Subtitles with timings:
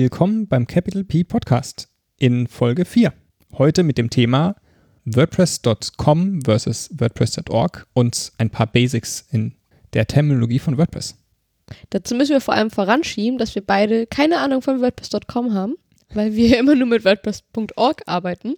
[0.00, 3.12] Willkommen beim Capital P Podcast in Folge 4.
[3.54, 4.54] Heute mit dem Thema
[5.04, 9.56] WordPress.com versus WordPress.org und ein paar Basics in
[9.94, 11.16] der Terminologie von WordPress.
[11.90, 15.74] Dazu müssen wir vor allem voranschieben, dass wir beide keine Ahnung von WordPress.com haben,
[16.14, 18.54] weil wir immer nur mit WordPress.org arbeiten.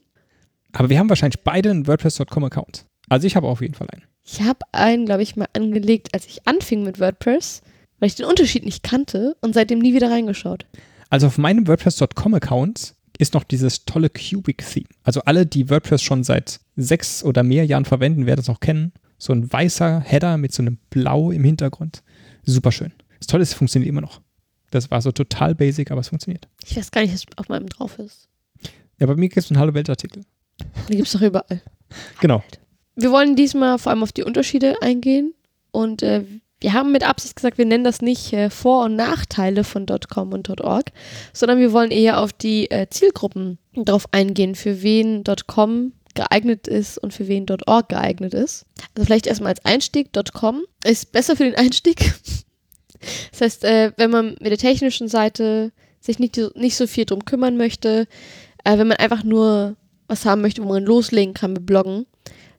[0.75, 2.85] Aber wir haben wahrscheinlich beide einen WordPress.com-Account.
[3.09, 4.05] Also ich habe auf jeden Fall einen.
[4.27, 7.63] Ich habe einen, glaube ich, mal angelegt, als ich anfing mit WordPress,
[7.99, 10.67] weil ich den Unterschied nicht kannte und seitdem nie wieder reingeschaut.
[11.11, 14.87] Also auf meinem WordPress.com-Account ist noch dieses tolle Cubic-Theme.
[15.03, 18.93] Also alle, die WordPress schon seit sechs oder mehr Jahren verwenden, werden es auch kennen.
[19.19, 22.03] So ein weißer Header mit so einem Blau im Hintergrund.
[22.45, 22.93] Super schön.
[23.19, 24.23] Das Tolle ist, es funktioniert immer noch.
[24.71, 26.49] Das war so total basic, aber es funktioniert.
[26.65, 28.29] Ich weiß gar nicht, was auf meinem drauf ist.
[28.99, 30.23] Ja, bei mir gibt es einen Hallo Welt-Artikel.
[30.89, 31.61] Die gibt es doch überall.
[32.21, 32.43] Genau.
[32.95, 35.35] Wir wollen diesmal vor allem auf die Unterschiede eingehen
[35.73, 36.25] und äh,
[36.61, 40.33] wir haben mit Absicht gesagt, wir nennen das nicht äh, Vor- und Nachteile von .com
[40.33, 40.93] und .org,
[41.33, 46.99] sondern wir wollen eher auf die äh, Zielgruppen drauf eingehen, für wen .com geeignet ist
[46.99, 48.67] und für wen .org geeignet ist.
[48.95, 52.13] Also vielleicht erstmal als Einstieg, .com ist besser für den Einstieg.
[53.31, 57.25] Das heißt, äh, wenn man mit der technischen Seite sich nicht, nicht so viel drum
[57.25, 58.07] kümmern möchte,
[58.63, 62.05] äh, wenn man einfach nur was haben möchte, wo man loslegen kann mit Bloggen,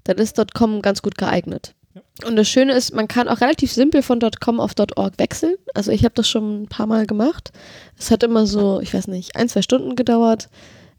[0.04, 1.76] dann ist .com ganz gut geeignet.
[2.25, 5.56] Und das Schöne ist, man kann auch relativ simpel von .com auf .org wechseln.
[5.73, 7.52] Also ich habe das schon ein paar Mal gemacht.
[7.97, 10.50] Es hat immer so, ich weiß nicht, ein, zwei Stunden gedauert.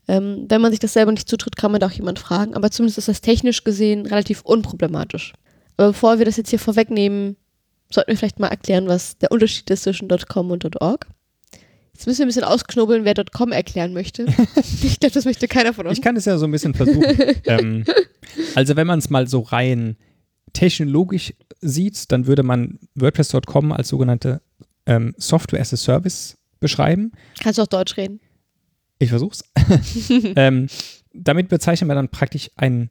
[0.09, 2.55] Ähm, wenn man sich das selber nicht zutritt, kann man da auch jemand fragen.
[2.55, 5.33] Aber zumindest ist das technisch gesehen relativ unproblematisch.
[5.77, 7.37] Aber bevor wir das jetzt hier vorwegnehmen,
[7.91, 11.07] sollten wir vielleicht mal erklären, was der Unterschied ist zwischen .com und .org.
[11.95, 14.27] Jetzt müssen wir ein bisschen ausknobeln, wer .com erklären möchte.
[14.83, 15.99] ich glaube, das möchte keiner von uns.
[15.99, 17.05] Ich kann es ja so ein bisschen versuchen.
[17.47, 17.85] ähm,
[18.55, 19.97] also wenn man es mal so rein
[20.53, 24.43] technologisch sieht, dann würde man WordPress.com als sogenannte
[24.87, 27.13] ähm, Software as a Service beschreiben.
[27.41, 28.21] Kannst du auch Deutsch reden?
[28.99, 29.45] Ich versuch's.
[30.37, 30.69] ähm,
[31.13, 32.91] damit bezeichnet man dann praktisch ein,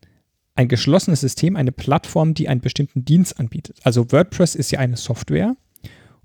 [0.55, 3.79] ein geschlossenes System, eine Plattform, die einen bestimmten Dienst anbietet.
[3.83, 5.55] Also WordPress ist ja eine Software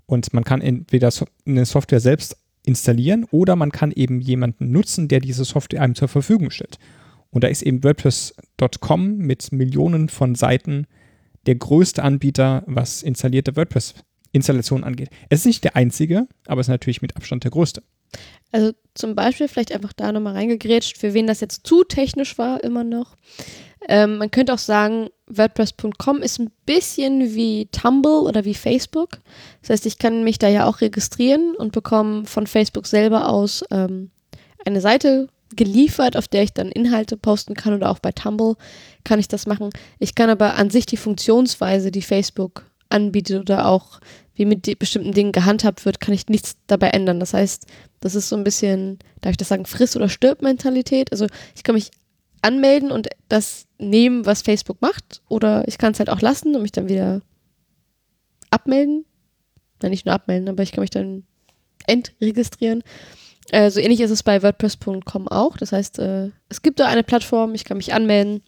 [0.05, 5.07] und man kann entweder so eine Software selbst installieren oder man kann eben jemanden nutzen,
[5.07, 6.77] der diese Software einem zur Verfügung stellt.
[7.29, 10.87] Und da ist eben WordPress.com mit Millionen von Seiten
[11.47, 15.09] der größte Anbieter, was installierte WordPress-Installationen angeht.
[15.29, 17.81] Es ist nicht der einzige, aber es ist natürlich mit Abstand der größte.
[18.51, 22.63] Also zum Beispiel vielleicht einfach da nochmal reingegrätscht, für wen das jetzt zu technisch war,
[22.63, 23.15] immer noch.
[23.89, 29.19] Ähm, man könnte auch sagen, WordPress.com ist ein bisschen wie Tumblr oder wie Facebook.
[29.61, 33.63] Das heißt, ich kann mich da ja auch registrieren und bekomme von Facebook selber aus
[33.71, 34.11] ähm,
[34.65, 38.55] eine Seite geliefert, auf der ich dann Inhalte posten kann oder auch bei Tumblr
[39.03, 39.69] kann ich das machen.
[39.99, 43.99] Ich kann aber an sich die Funktionsweise, die Facebook anbietet oder auch
[44.35, 47.19] wie mit bestimmten Dingen gehandhabt wird, kann ich nichts dabei ändern.
[47.19, 47.65] Das heißt,
[48.01, 51.11] das ist so ein bisschen, darf ich das sagen, Friss- oder Stirb-Mentalität.
[51.11, 51.25] Also
[51.55, 51.89] ich kann mich
[52.41, 56.61] anmelden und das nehmen, was Facebook macht, oder ich kann es halt auch lassen und
[56.61, 57.21] mich dann wieder
[58.51, 59.05] abmelden.
[59.81, 61.23] Nein, nicht nur abmelden, aber ich kann mich dann
[61.87, 62.83] entregistrieren.
[63.51, 65.57] Äh, so ähnlich ist es bei WordPress.com auch.
[65.57, 68.41] Das heißt, äh, es gibt da eine Plattform, ich kann mich anmelden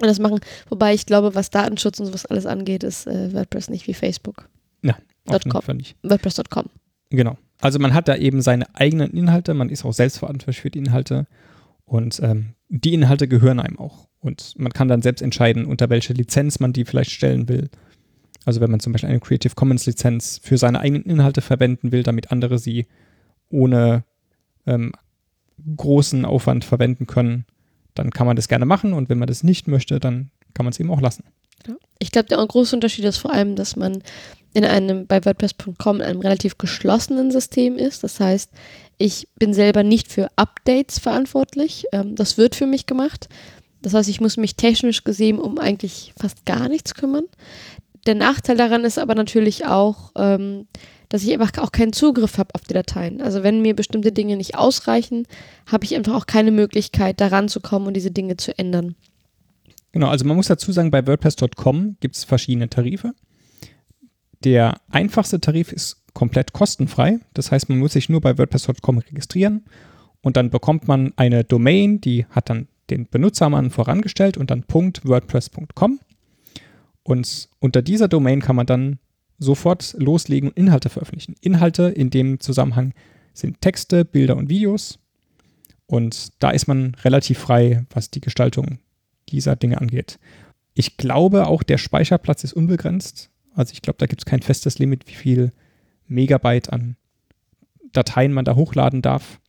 [0.00, 0.40] und das machen.
[0.68, 4.48] Wobei ich glaube, was Datenschutz und sowas alles angeht, ist äh, WordPress nicht wie Facebook.
[4.82, 4.96] Ja,
[5.26, 5.80] .com.
[6.02, 6.66] WordPress.com.
[7.10, 7.36] Genau.
[7.60, 11.26] Also man hat da eben seine eigenen Inhalte, man ist auch selbstverantwortlich für die Inhalte
[11.84, 14.06] und ähm, die Inhalte gehören einem auch.
[14.20, 17.70] Und man kann dann selbst entscheiden, unter welche Lizenz man die vielleicht stellen will.
[18.44, 22.02] Also wenn man zum Beispiel eine Creative Commons Lizenz für seine eigenen Inhalte verwenden will,
[22.02, 22.86] damit andere sie
[23.50, 24.04] ohne
[24.66, 24.92] ähm,
[25.76, 27.44] großen Aufwand verwenden können,
[27.94, 30.72] dann kann man das gerne machen und wenn man das nicht möchte, dann kann man
[30.72, 31.24] es eben auch lassen.
[31.98, 34.02] Ich glaube, der große Unterschied ist vor allem, dass man
[34.52, 38.04] in einem bei WordPress.com in einem relativ geschlossenen System ist.
[38.04, 38.50] Das heißt,
[38.98, 41.86] ich bin selber nicht für Updates verantwortlich.
[41.92, 43.28] Ähm, das wird für mich gemacht.
[43.82, 47.24] Das heißt, ich muss mich technisch gesehen um eigentlich fast gar nichts kümmern.
[48.06, 50.66] Der Nachteil daran ist aber natürlich auch, ähm,
[51.08, 53.20] dass ich einfach auch keinen Zugriff habe auf die Dateien.
[53.20, 55.26] Also wenn mir bestimmte Dinge nicht ausreichen,
[55.66, 58.94] habe ich einfach auch keine Möglichkeit, daran zu kommen und diese Dinge zu ändern.
[59.92, 63.12] Genau, also man muss dazu sagen, bei WordPress.com gibt es verschiedene Tarife.
[64.44, 67.18] Der einfachste Tarif ist komplett kostenfrei.
[67.34, 69.64] Das heißt, man muss sich nur bei WordPress.com registrieren
[70.22, 76.00] und dann bekommt man eine Domain, die hat dann den Benutzernamen vorangestellt und dann .wordpress.com.
[77.02, 78.98] Und unter dieser Domain kann man dann
[79.38, 81.34] sofort loslegen und Inhalte veröffentlichen.
[81.40, 82.94] Inhalte in dem Zusammenhang
[83.32, 84.98] sind Texte, Bilder und Videos.
[85.86, 88.78] Und da ist man relativ frei, was die Gestaltung
[89.28, 90.18] dieser Dinge angeht.
[90.74, 93.30] Ich glaube, auch der Speicherplatz ist unbegrenzt.
[93.54, 95.52] Also ich glaube, da gibt es kein festes Limit, wie viel
[96.06, 96.96] Megabyte an
[97.92, 99.40] Dateien man da hochladen darf.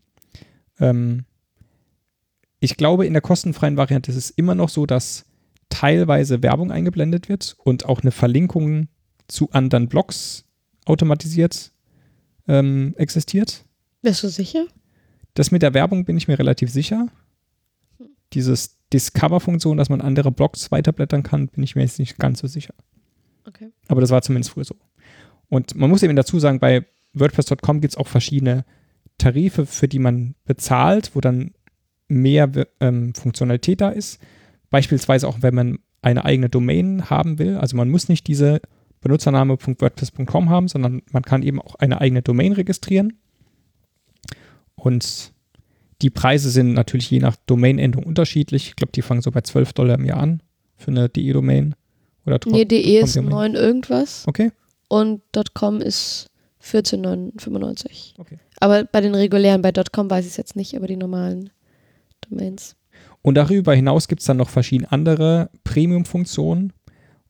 [0.80, 1.26] Ähm,
[2.60, 5.26] ich glaube, in der kostenfreien Variante ist es immer noch so, dass
[5.70, 8.88] teilweise Werbung eingeblendet wird und auch eine Verlinkung
[9.28, 10.46] zu anderen Blogs
[10.86, 11.72] automatisiert
[12.48, 13.66] ähm, existiert.
[14.02, 14.66] Bist du sicher?
[15.34, 17.08] Das mit der Werbung bin ich mir relativ sicher.
[18.34, 22.48] Dieses Discover-Funktion, dass man andere Blogs weiterblättern kann, bin ich mir jetzt nicht ganz so
[22.48, 22.74] sicher.
[23.46, 23.72] Okay.
[23.88, 24.76] Aber das war zumindest früher so.
[25.50, 28.66] Und man muss eben dazu sagen, bei WordPress.com gibt es auch verschiedene
[29.18, 31.52] Tarife, für die man bezahlt, wo dann
[32.08, 34.20] mehr ähm, Funktionalität da ist.
[34.70, 37.58] Beispielsweise auch, wenn man eine eigene Domain haben will.
[37.58, 38.62] Also man muss nicht diese
[39.08, 43.14] Benutzername.wordpress.com haben, sondern man kann eben auch eine eigene Domain registrieren.
[44.76, 45.32] Und
[46.02, 48.68] die Preise sind natürlich je nach Domainendung unterschiedlich.
[48.68, 50.44] Ich glaube, die fangen so bei 12 Dollar im Jahr an
[50.76, 51.76] für eine DE-Domain.
[52.26, 54.26] Oder nee, DE ist 9 irgendwas.
[54.28, 54.52] Okay.
[54.90, 55.22] Und
[55.54, 56.28] .com ist
[56.62, 58.20] 14,95.
[58.20, 58.38] Okay.
[58.60, 61.50] Aber bei den regulären, bei .com weiß ich es jetzt nicht, aber die normalen
[62.30, 62.76] Domains.
[63.22, 66.74] Und darüber hinaus gibt es dann noch verschiedene andere Premium-Funktionen.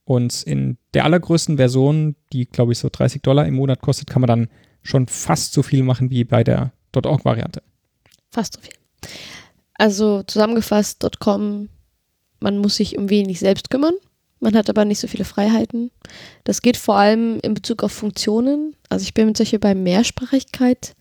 [0.07, 4.21] Und in der allergrößten Version, die glaube ich so 30 Dollar im Monat kostet, kann
[4.21, 4.47] man dann
[4.81, 7.61] schon fast so viel machen wie bei der .org-Variante.
[8.31, 8.71] Fast so viel.
[9.73, 11.67] Also zusammengefasst, .com,
[12.39, 13.95] man muss sich um wenig selbst kümmern.
[14.39, 15.91] Man hat aber nicht so viele Freiheiten.
[16.45, 18.77] Das geht vor allem in Bezug auf Funktionen.
[18.87, 20.95] Also ich bin mit solche bei Mehrsprachigkeit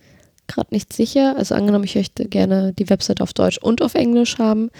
[0.49, 1.37] gerade nicht sicher.
[1.37, 4.71] Also angenommen, ich möchte gerne die Website auf Deutsch und auf Englisch haben.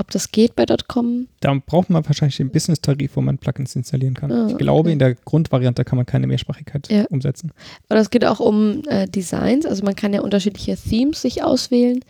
[0.00, 1.28] Ob das geht bei .com?
[1.40, 4.32] Da braucht man wahrscheinlich den Business-Tarif, wo man Plugins installieren kann.
[4.32, 4.92] Ah, ich glaube, okay.
[4.92, 7.04] in der Grundvariante kann man keine Mehrsprachigkeit ja.
[7.10, 7.52] umsetzen.
[7.90, 9.66] Aber es geht auch um äh, Designs.
[9.66, 12.00] Also man kann ja unterschiedliche Themes sich auswählen.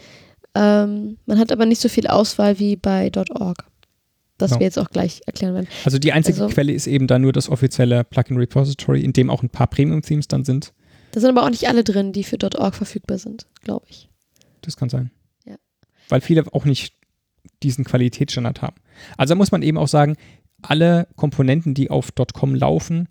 [0.54, 3.64] Ähm, man hat aber nicht so viel Auswahl wie bei .org.
[4.38, 4.60] Das genau.
[4.60, 5.66] wir jetzt auch gleich erklären werden.
[5.84, 9.42] Also die einzige also, Quelle ist eben da nur das offizielle Plugin-Repository, in dem auch
[9.42, 10.72] ein paar Premium-Themes dann sind.
[11.10, 14.08] Da sind aber auch nicht alle drin, die für .org verfügbar sind, glaube ich.
[14.60, 15.10] Das kann sein.
[15.44, 15.56] Ja.
[16.08, 17.00] Weil viele auch nicht
[17.62, 18.76] diesen Qualitätsstandard haben.
[19.16, 20.16] Also muss man eben auch sagen,
[20.62, 23.08] alle Komponenten, die auf .com laufen,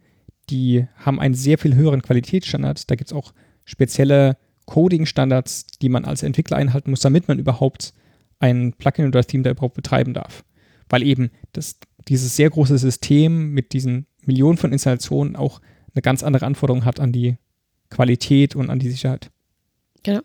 [0.49, 2.89] die haben einen sehr viel höheren Qualitätsstandard.
[2.89, 3.33] Da gibt es auch
[3.65, 7.93] spezielle Coding-Standards, die man als Entwickler einhalten muss, damit man überhaupt
[8.39, 10.43] ein Plugin oder Theme da überhaupt betreiben darf.
[10.89, 15.61] Weil eben das, dieses sehr große System mit diesen Millionen von Installationen auch
[15.93, 17.37] eine ganz andere Anforderung hat an die
[17.89, 19.31] Qualität und an die Sicherheit.
[20.03, 20.21] Genau.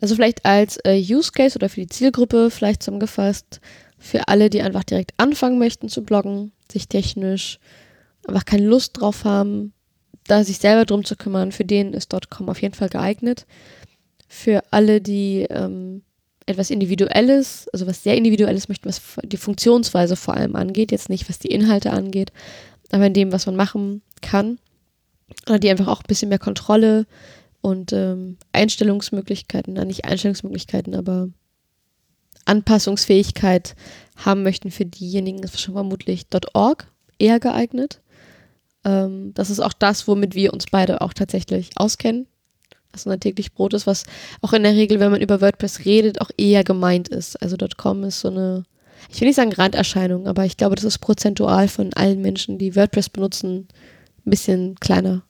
[0.00, 3.60] Also vielleicht als äh, Use Case oder für die Zielgruppe vielleicht zusammengefasst,
[3.98, 7.58] für alle, die einfach direkt anfangen möchten zu bloggen, sich technisch
[8.26, 9.72] einfach keine Lust drauf haben,
[10.24, 13.46] da sich selber drum zu kümmern, für den ist .com auf jeden Fall geeignet.
[14.28, 16.02] Für alle, die ähm,
[16.46, 21.28] etwas Individuelles, also was sehr Individuelles möchten, was die Funktionsweise vor allem angeht, jetzt nicht
[21.28, 22.32] was die Inhalte angeht,
[22.90, 24.58] aber in dem, was man machen kann,
[25.48, 27.06] oder die einfach auch ein bisschen mehr Kontrolle
[27.60, 31.28] und ähm, Einstellungsmöglichkeiten, na, nicht Einstellungsmöglichkeiten, aber
[32.44, 33.74] Anpassungsfähigkeit
[34.16, 38.00] haben möchten für diejenigen, ist vermutlich .org eher geeignet.
[38.84, 42.26] Ähm, das ist auch das, womit wir uns beide auch tatsächlich auskennen.
[42.92, 44.04] Was unser täglich Brot ist, was
[44.40, 47.36] auch in der Regel, wenn man über WordPress redet, auch eher gemeint ist.
[47.42, 48.64] Also .com ist so eine,
[49.10, 52.76] ich will nicht sagen Randerscheinung, aber ich glaube, das ist prozentual von allen Menschen, die
[52.76, 53.68] WordPress benutzen,
[54.24, 55.22] ein bisschen kleiner.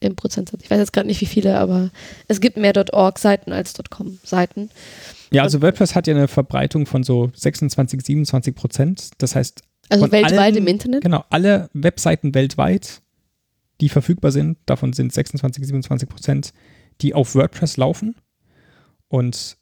[0.00, 0.62] Im Prozentsatz.
[0.62, 1.90] Ich weiß jetzt gerade nicht, wie viele, aber
[2.26, 4.70] es gibt mehr .org-Seiten als .com-Seiten.
[5.30, 9.10] Ja, also WordPress hat ja eine Verbreitung von so 26, 27 Prozent.
[9.18, 11.02] Das heißt, also weltweit allen, im Internet?
[11.02, 13.02] Genau, alle Webseiten weltweit,
[13.80, 16.52] die verfügbar sind, davon sind 26, 27 Prozent,
[17.00, 18.16] die auf WordPress laufen.
[19.08, 19.56] Und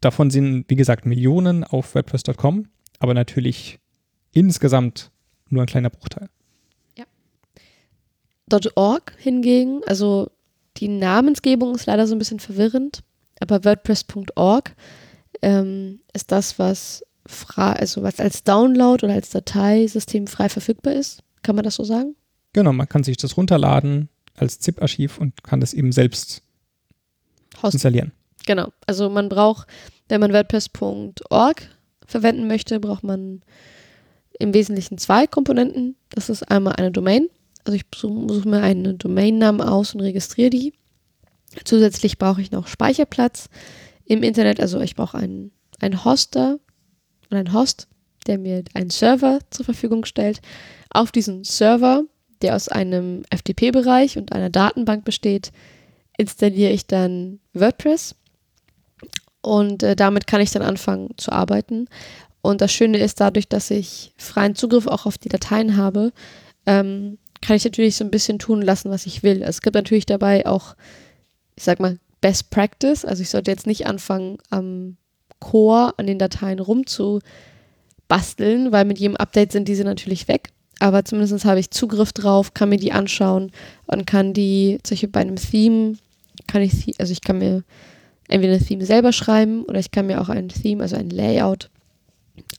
[0.00, 2.68] davon sind, wie gesagt, Millionen auf WordPress.com,
[2.98, 3.78] aber natürlich
[4.32, 5.10] insgesamt
[5.48, 6.28] nur ein kleiner Bruchteil.
[8.52, 10.30] .org hingegen, also
[10.76, 13.02] die Namensgebung ist leider so ein bisschen verwirrend,
[13.40, 14.74] aber WordPress.org
[15.42, 21.22] ähm, ist das, was frei, also was als Download oder als Dateisystem frei verfügbar ist.
[21.42, 22.14] Kann man das so sagen?
[22.52, 26.42] Genau, man kann sich das runterladen als ZIP-Archiv und kann das eben selbst
[27.62, 27.74] Host.
[27.74, 28.12] installieren.
[28.46, 29.68] Genau, also man braucht,
[30.08, 31.62] wenn man WordPress.org
[32.06, 33.42] verwenden möchte, braucht man
[34.38, 35.96] im Wesentlichen zwei Komponenten.
[36.10, 37.28] Das ist einmal eine Domain
[37.64, 40.72] also ich suche mir einen Domainnamen aus und registriere die.
[41.64, 43.48] Zusätzlich brauche ich noch Speicherplatz
[44.04, 44.60] im Internet.
[44.60, 46.58] Also ich brauche einen, einen Hoster
[47.30, 47.88] und einen Host,
[48.26, 50.40] der mir einen Server zur Verfügung stellt.
[50.90, 52.04] Auf diesen Server,
[52.40, 55.52] der aus einem FTP-Bereich und einer Datenbank besteht,
[56.16, 58.14] installiere ich dann WordPress.
[59.40, 61.88] Und äh, damit kann ich dann anfangen zu arbeiten.
[62.42, 66.12] Und das Schöne ist dadurch, dass ich freien Zugriff auch auf die Dateien habe,
[66.66, 69.42] ähm, kann ich natürlich so ein bisschen tun lassen, was ich will.
[69.42, 70.74] Es gibt natürlich dabei auch,
[71.56, 73.04] ich sag mal, Best Practice.
[73.04, 74.96] Also ich sollte jetzt nicht anfangen, am
[75.40, 80.48] Core an den Dateien rumzubasteln, weil mit jedem Update sind diese natürlich weg.
[80.78, 83.50] Aber zumindest habe ich Zugriff drauf, kann mir die anschauen
[83.86, 85.96] und kann die, zum Beispiel bei einem Theme,
[86.46, 87.62] kann ich, also ich kann mir
[88.28, 91.70] entweder ein Theme selber schreiben oder ich kann mir auch ein Theme, also ein Layout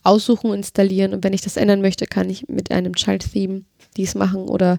[0.04, 1.14] aussuchen installieren.
[1.14, 3.64] Und wenn ich das ändern möchte, kann ich mit einem Child-Theme
[3.94, 4.78] dies machen oder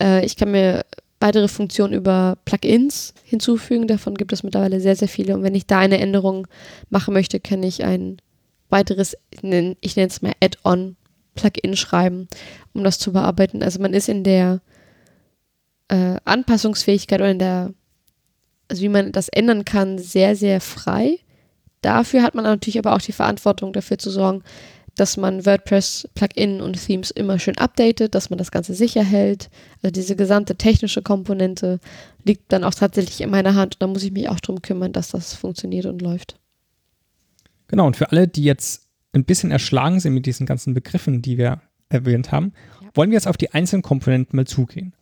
[0.00, 0.84] äh, ich kann mir
[1.20, 3.86] weitere Funktionen über Plugins hinzufügen.
[3.86, 5.34] Davon gibt es mittlerweile sehr, sehr viele.
[5.34, 6.48] Und wenn ich da eine Änderung
[6.90, 8.20] machen möchte, kann ich ein
[8.68, 10.96] weiteres, ich nenne es mal Add-on
[11.34, 12.28] Plugin schreiben,
[12.74, 13.62] um das zu bearbeiten.
[13.62, 14.60] Also man ist in der
[15.88, 17.72] äh, Anpassungsfähigkeit oder in der,
[18.68, 21.18] also wie man das ändern kann, sehr, sehr frei.
[21.80, 24.42] Dafür hat man natürlich aber auch die Verantwortung dafür zu sorgen,
[24.96, 29.48] dass man WordPress-Plugin und Themes immer schön updatet, dass man das Ganze sicher hält.
[29.82, 31.80] Also diese gesamte technische Komponente
[32.24, 34.92] liegt dann auch tatsächlich in meiner Hand und da muss ich mich auch darum kümmern,
[34.92, 36.36] dass das funktioniert und läuft.
[37.68, 41.38] Genau, und für alle, die jetzt ein bisschen erschlagen sind mit diesen ganzen Begriffen, die
[41.38, 42.88] wir erwähnt haben, ja.
[42.94, 44.94] wollen wir jetzt auf die einzelnen Komponenten mal zugehen.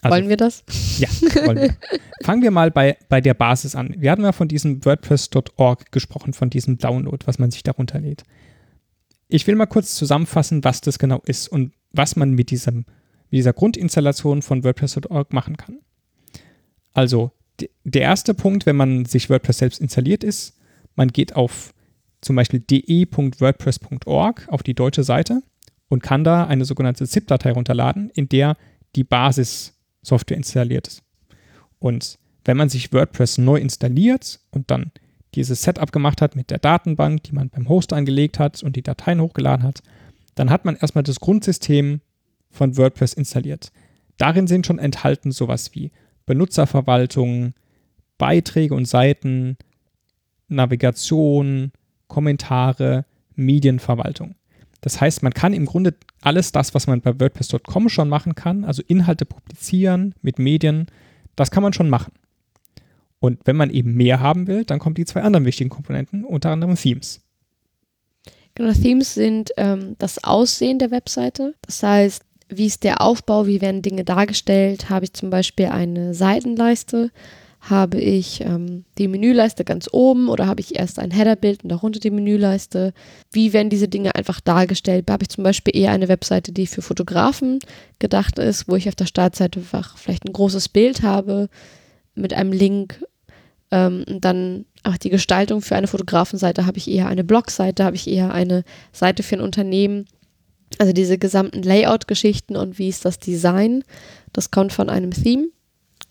[0.00, 0.64] Also, wollen wir das?
[0.98, 1.08] Ja,
[1.46, 1.76] wollen wir.
[2.24, 3.94] Fangen wir mal bei, bei der Basis an.
[3.98, 8.24] Wir hatten ja von diesem WordPress.org gesprochen, von diesem Download, was man sich darunter lädt.
[9.32, 12.84] Ich will mal kurz zusammenfassen, was das genau ist und was man mit, diesem,
[13.30, 15.78] mit dieser Grundinstallation von WordPress.org machen kann.
[16.92, 17.30] Also,
[17.84, 20.58] der erste Punkt, wenn man sich WordPress selbst installiert ist,
[20.96, 21.72] man geht auf
[22.20, 25.42] zum Beispiel de.wordpress.org auf die deutsche Seite
[25.88, 28.58] und kann da eine sogenannte ZIP-Datei runterladen, in der
[28.96, 31.04] die Basissoftware installiert ist.
[31.78, 34.92] Und wenn man sich WordPress neu installiert und dann
[35.34, 38.82] dieses Setup gemacht hat mit der Datenbank, die man beim Hoster angelegt hat und die
[38.82, 39.82] Dateien hochgeladen hat,
[40.34, 42.00] dann hat man erstmal das Grundsystem
[42.50, 43.72] von WordPress installiert.
[44.18, 45.90] Darin sind schon enthalten sowas wie
[46.26, 47.54] Benutzerverwaltung,
[48.18, 49.56] Beiträge und Seiten,
[50.48, 51.72] Navigation,
[52.08, 54.34] Kommentare, Medienverwaltung.
[54.82, 58.64] Das heißt, man kann im Grunde alles das, was man bei WordPress.com schon machen kann,
[58.64, 60.86] also Inhalte publizieren mit Medien,
[61.36, 62.12] das kann man schon machen.
[63.22, 66.50] Und wenn man eben mehr haben will, dann kommen die zwei anderen wichtigen Komponenten, unter
[66.50, 67.20] anderem Themes.
[68.56, 71.54] Genau, Themes sind ähm, das Aussehen der Webseite.
[71.62, 74.90] Das heißt, wie ist der Aufbau, wie werden Dinge dargestellt?
[74.90, 77.12] Habe ich zum Beispiel eine Seitenleiste?
[77.60, 82.00] Habe ich ähm, die Menüleiste ganz oben oder habe ich erst ein Headerbild und darunter
[82.00, 82.92] die Menüleiste?
[83.30, 85.08] Wie werden diese Dinge einfach dargestellt?
[85.08, 87.60] Habe ich zum Beispiel eher eine Webseite, die für Fotografen
[88.00, 91.48] gedacht ist, wo ich auf der Startseite einfach vielleicht ein großes Bild habe
[92.16, 93.00] mit einem Link
[93.72, 98.06] ähm, dann auch die Gestaltung für eine Fotografenseite habe ich eher eine Blogseite, habe ich
[98.06, 100.06] eher eine Seite für ein Unternehmen.
[100.78, 103.84] Also diese gesamten Layout-Geschichten und wie ist das Design,
[104.32, 105.48] das kommt von einem Theme.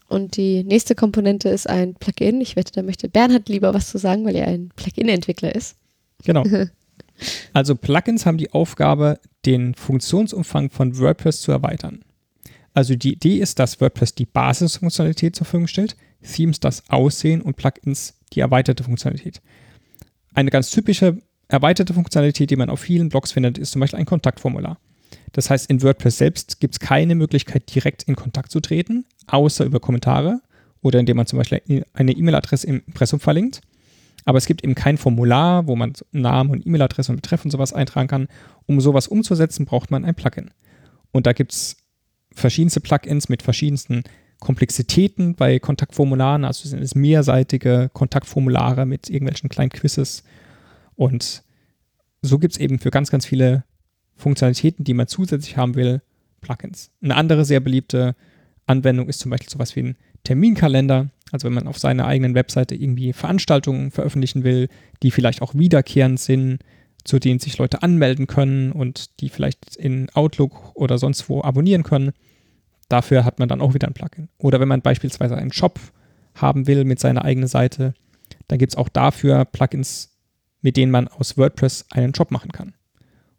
[0.08, 2.41] Und die nächste Komponente ist ein Plugin.
[2.41, 5.77] Ich wette, da möchte Bernhard lieber was zu sagen, weil er ein Plugin-Entwickler ist.
[6.24, 6.44] Genau.
[7.53, 12.03] Also Plugins haben die Aufgabe, den Funktionsumfang von WordPress zu erweitern.
[12.74, 17.56] Also die Idee ist, dass WordPress die Basisfunktionalität zur Verfügung stellt, Themes das Aussehen und
[17.56, 19.42] Plugins die erweiterte Funktionalität.
[20.34, 24.06] Eine ganz typische erweiterte Funktionalität, die man auf vielen Blogs findet, ist zum Beispiel ein
[24.06, 24.80] Kontaktformular.
[25.34, 29.66] Das heißt, in WordPress selbst gibt es keine Möglichkeit, direkt in Kontakt zu treten, außer
[29.66, 30.42] über Kommentare
[30.82, 33.62] oder indem man zum Beispiel eine E-Mail-Adresse im Impressum verlinkt.
[34.24, 37.74] Aber es gibt eben kein Formular, wo man Namen und E-Mail-Adresse und Betreff und sowas
[37.74, 38.28] eintragen kann.
[38.66, 40.51] Um sowas umzusetzen, braucht man ein Plugin.
[41.12, 41.78] Und da gibt es
[42.34, 44.04] verschiedenste Plugins mit verschiedensten
[44.41, 50.24] Komplexitäten bei Kontaktformularen, also sind es mehrseitige Kontaktformulare mit irgendwelchen kleinen Quizzes.
[50.95, 51.43] Und
[52.24, 53.63] so gibt es eben für ganz, ganz viele
[54.15, 56.01] Funktionalitäten, die man zusätzlich haben will,
[56.41, 56.89] Plugins.
[57.03, 58.15] Eine andere sehr beliebte
[58.65, 61.12] Anwendung ist zum Beispiel sowas wie ein Terminkalender.
[61.31, 64.69] Also wenn man auf seiner eigenen Webseite irgendwie Veranstaltungen veröffentlichen will,
[65.03, 66.60] die vielleicht auch wiederkehrend sind,
[67.03, 71.83] zu denen sich Leute anmelden können und die vielleicht in Outlook oder sonst wo abonnieren
[71.83, 72.12] können,
[72.91, 74.27] Dafür hat man dann auch wieder ein Plugin.
[74.38, 75.79] Oder wenn man beispielsweise einen Shop
[76.36, 77.93] haben will mit seiner eigenen Seite,
[78.48, 80.17] dann gibt es auch dafür Plugins,
[80.62, 82.74] mit denen man aus WordPress einen Shop machen kann.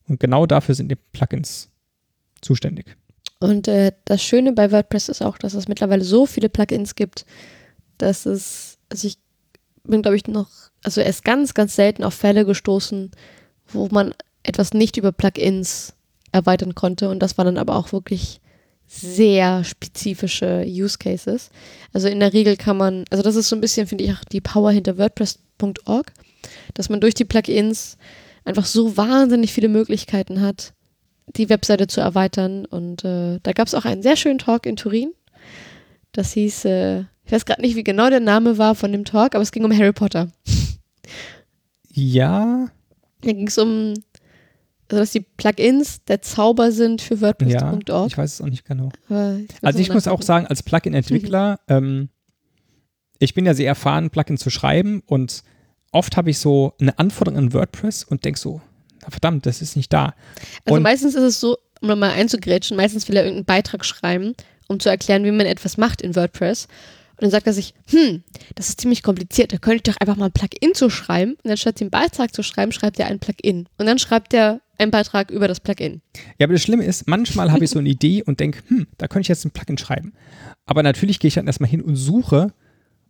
[0.09, 1.71] Und genau dafür sind die Plugins
[2.41, 2.97] zuständig.
[3.41, 7.27] Und äh, das Schöne bei WordPress ist auch, dass es mittlerweile so viele Plugins gibt,
[7.99, 9.19] dass es, also ich
[9.85, 10.49] bin, glaube ich, noch,
[10.83, 13.11] also erst ganz, ganz selten auf Fälle gestoßen,
[13.69, 15.95] wo man etwas nicht über Plugins
[16.31, 17.11] erweitern konnte.
[17.11, 18.41] Und das war dann aber auch wirklich
[18.93, 21.51] sehr spezifische Use Cases.
[21.93, 24.25] Also in der Regel kann man, also das ist so ein bisschen, finde ich, auch
[24.25, 26.13] die Power hinter WordPress.org,
[26.75, 27.97] dass man durch die Plugins
[28.45, 30.75] einfach so wahnsinnig viele Möglichkeiten hat,
[31.27, 32.67] die Webseite zu erweitern.
[32.67, 35.13] Und äh, da gab es auch einen sehr schönen Talk in Turin.
[36.13, 39.35] Das hieß, äh, ich weiß gerade nicht, wie genau der Name war von dem Talk,
[39.35, 40.29] aber es ging um Harry Potter.
[41.95, 42.69] Ja,
[43.23, 43.95] Da ging es um,
[44.93, 48.07] also dass die Plugins der Zauber sind für ja, WordPress.org.
[48.09, 48.91] ich weiß es auch nicht genau.
[49.09, 52.11] Ich Also ich muss auch sagen, als Plugin-Entwickler, ähm,
[53.19, 55.43] ich bin ja sehr erfahren, Plugin zu schreiben und
[55.93, 58.61] oft habe ich so eine Anforderung an WordPress und denke so,
[59.09, 60.15] verdammt, das ist nicht da.
[60.65, 64.35] Also Und- meistens ist es so, um nochmal einzugrätschen, meistens will er irgendeinen Beitrag schreiben,
[64.69, 66.67] um zu erklären, wie man etwas macht in WordPress.
[67.17, 68.25] Und dann sagt er sich, hm,
[68.57, 71.33] das ist ziemlich kompliziert, da könnte ich doch einfach mal ein Plugin zu schreiben.
[71.35, 73.69] Und dann statt den Beitrag zu schreiben, schreibt er ein Plugin.
[73.79, 76.03] Und dann schreibt er einen Beitrag über das Plugin.
[76.39, 79.09] Ja, aber das Schlimme ist, manchmal habe ich so eine Idee und denke, hm, da
[79.09, 80.13] könnte ich jetzt ein Plugin schreiben.
[80.67, 82.53] Aber natürlich gehe ich dann erstmal hin und suche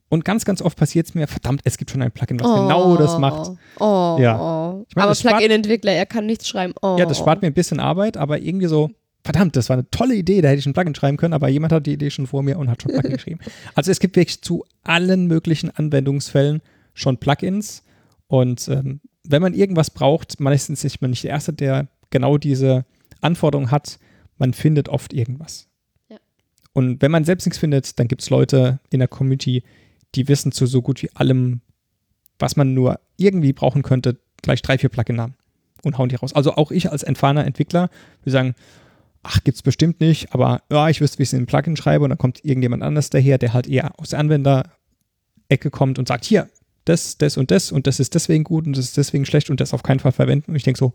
[0.09, 2.97] und ganz, ganz oft passiert es mir, verdammt, es gibt schon ein Plugin, was genau
[2.97, 3.52] das macht.
[3.81, 4.38] Oh, Ja.
[4.38, 4.85] oh.
[4.88, 6.75] Ich meine, aber Plugin-Entwickler, er kann nichts schreiben.
[6.83, 6.97] Oh.
[6.99, 8.90] Ja, das spart mir ein bisschen Arbeit, aber irgendwie so,
[9.25, 11.73] verdammt, das war eine tolle Idee, da hätte ich ein Plugin schreiben können, aber jemand
[11.73, 13.40] hat die Idee schon vor mir und hat schon Plugin geschrieben.
[13.75, 16.61] Also es gibt wirklich zu allen möglichen Anwendungsfällen
[16.92, 17.83] schon Plugins
[18.26, 22.85] und ähm, wenn man irgendwas braucht, meistens ist man nicht der Erste, der genau diese
[23.21, 23.99] Anforderung hat,
[24.38, 25.69] man findet oft irgendwas.
[26.09, 26.19] Ja.
[26.73, 29.62] Und wenn man selbst nichts findet, dann gibt es Leute in der Community,
[30.14, 31.61] die wissen zu so gut wie allem,
[32.38, 35.35] was man nur irgendwie brauchen könnte, gleich drei, vier Plugin-Namen
[35.85, 36.35] und hauen die raus.
[36.35, 37.88] Also auch ich als entfahrener Entwickler,
[38.25, 38.55] wir sagen,
[39.23, 42.05] ach, gibt's bestimmt nicht, aber ja, ich wüsste, wie ich es in ein Plugin schreibe
[42.05, 46.25] und dann kommt irgendjemand anders daher, der halt eher aus der Anwenderecke kommt und sagt,
[46.25, 46.49] hier,
[46.85, 49.61] das, das und das und das ist deswegen gut und das ist deswegen schlecht und
[49.61, 50.51] das auf keinen Fall verwenden.
[50.51, 50.93] Und ich denke so,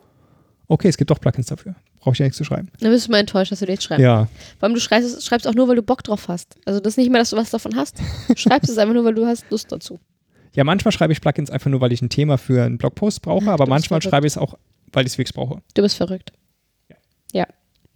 [0.68, 1.76] okay, es gibt doch Plugins dafür.
[2.00, 2.70] Brauche ich ja nichts zu schreiben.
[2.82, 4.02] Dann bist du mal enttäuscht, dass du nichts schreibst.
[4.04, 4.28] Ja,
[4.60, 6.56] Vor allem, du schreibst, schreibst auch nur, weil du Bock drauf hast.
[6.66, 8.00] Also das ist nicht mehr, dass du was davon hast.
[8.28, 10.00] Du schreibst es einfach nur, weil du hast Lust dazu.
[10.54, 13.50] ja, manchmal schreibe ich Plugins einfach nur, weil ich ein Thema für einen Blogpost brauche,
[13.52, 14.12] aber manchmal verrückt.
[14.12, 14.56] schreibe ich es auch,
[14.92, 15.62] weil ich es wirklich brauche.
[15.74, 16.34] Du bist verrückt.
[16.90, 16.96] Ja.
[17.34, 17.48] Ja.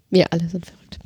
[0.10, 1.00] Wir alle sind verrückt.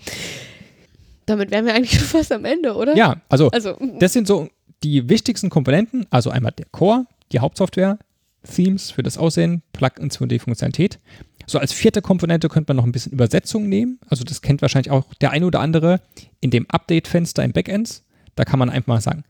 [1.25, 2.96] Damit wären wir eigentlich schon fast am Ende, oder?
[2.96, 4.48] Ja, also Also, Das sind so
[4.86, 7.98] die wichtigsten Komponenten, also einmal der Core, die Hauptsoftware,
[8.44, 11.00] Themes für das Aussehen, Plugins für die Funktionalität.
[11.48, 14.00] So als vierte Komponente könnte man noch ein bisschen Übersetzung nehmen.
[14.08, 16.02] Also das kennt wahrscheinlich auch der eine oder andere
[16.39, 18.04] in dem Update-Fenster im Backend.
[18.36, 19.24] Da kann man einfach mal sagen,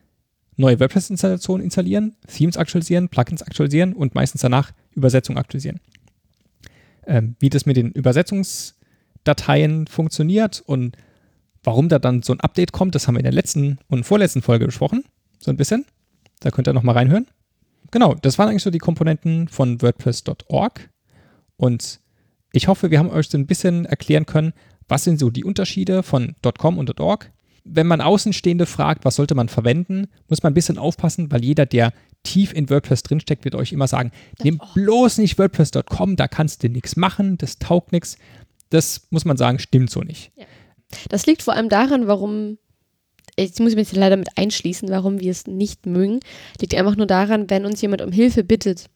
[0.58, 5.80] neue WordPress-Installation installieren, Themes aktualisieren, Plugins aktualisieren und meistens danach Übersetzung aktualisieren.
[7.08, 10.98] Ähm, wie das mit den Übersetzungsdateien funktioniert und
[11.64, 14.42] warum da dann so ein Update kommt, das haben wir in der letzten und vorletzten
[14.42, 15.06] Folge besprochen.
[15.40, 15.86] So ein bisschen.
[16.40, 17.28] Da könnt ihr nochmal reinhören.
[17.92, 20.90] Genau, das waren eigentlich so die Komponenten von WordPress.org.
[21.58, 22.00] Und
[22.52, 24.54] ich hoffe, wir haben euch so ein bisschen erklären können,
[24.88, 27.32] was sind so die Unterschiede von .com und .org.
[27.64, 31.66] Wenn man Außenstehende fragt, was sollte man verwenden, muss man ein bisschen aufpassen, weil jeder,
[31.66, 34.12] der tief in WordPress drinsteckt, wird euch immer sagen,
[34.44, 38.18] nimm bloß nicht WordPress.com, da kannst du nichts machen, das taugt nichts.
[38.70, 40.32] Das muss man sagen, stimmt so nicht.
[41.10, 42.58] das liegt vor allem daran, warum,
[43.40, 46.20] jetzt muss ich mich leider mit einschließen, warum wir es nicht mögen.
[46.60, 48.90] Liegt einfach nur daran, wenn uns jemand um Hilfe bittet,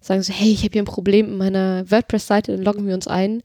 [0.00, 3.08] sagen so, hey, ich habe hier ein Problem in meiner WordPress-Seite, dann loggen wir uns
[3.08, 3.42] ein,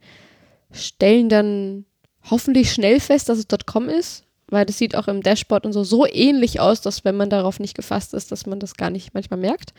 [0.71, 1.85] stellen dann
[2.29, 5.83] hoffentlich schnell fest, dass es .com ist, weil das sieht auch im Dashboard und so
[5.83, 9.13] so ähnlich aus, dass wenn man darauf nicht gefasst ist, dass man das gar nicht
[9.13, 9.73] manchmal merkt.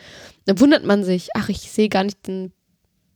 [0.47, 2.53] Dann wundert man sich, ach, ich sehe gar nicht den,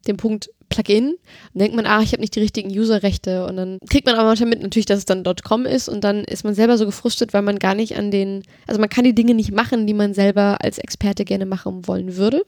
[0.07, 1.15] den Punkt Plugin.
[1.53, 3.47] Dann denkt man, ah, ich habe nicht die richtigen Userrechte.
[3.47, 6.25] Und dann kriegt man aber manchmal mit natürlich, dass es dann .com ist und dann
[6.25, 9.15] ist man selber so gefrustet, weil man gar nicht an den, also man kann die
[9.15, 12.43] Dinge nicht machen, die man selber als Experte gerne machen wollen würde.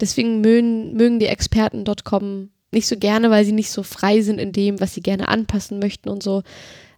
[0.00, 4.38] Deswegen mögen, mögen die Experten .com nicht so gerne, weil sie nicht so frei sind
[4.38, 6.42] in dem, was sie gerne anpassen möchten und so.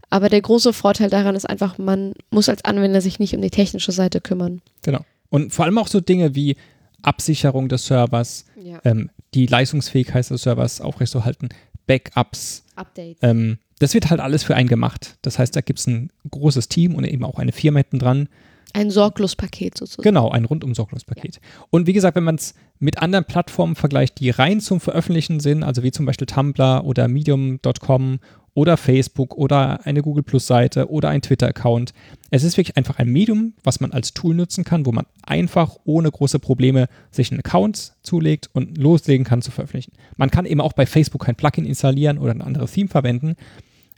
[0.08, 3.50] Aber der große Vorteil daran ist einfach, man muss als Anwender sich nicht um die
[3.50, 4.62] technische Seite kümmern.
[4.82, 5.00] Genau.
[5.30, 6.56] Und vor allem auch so Dinge wie
[7.04, 8.80] Absicherung des Servers, Ja.
[8.84, 11.48] ähm, die Leistungsfähigkeit des Servers aufrechtzuerhalten,
[11.86, 12.64] Backups.
[12.76, 13.18] Updates.
[13.22, 15.16] Ähm, das wird halt alles für einen gemacht.
[15.22, 18.28] Das heißt, da gibt es ein großes Team und eben auch eine Firma hinten dran.
[18.72, 20.02] Ein Sorglospaket sozusagen.
[20.02, 21.40] Genau, ein rundum sorglos Paket.
[21.70, 25.62] Und wie gesagt, wenn man es mit anderen Plattformen vergleicht, die rein zum Veröffentlichen sind,
[25.62, 28.18] also wie zum Beispiel Tumblr oder Medium.com
[28.54, 31.92] oder Facebook oder eine Google Plus Seite oder ein Twitter-Account.
[32.30, 35.76] Es ist wirklich einfach ein Medium, was man als Tool nutzen kann, wo man einfach
[35.84, 39.92] ohne große Probleme sich einen Account zulegt und loslegen kann zu veröffentlichen.
[40.16, 43.34] Man kann eben auch bei Facebook kein Plugin installieren oder ein anderes Theme verwenden,